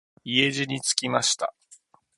[0.23, 1.53] 家路につきました。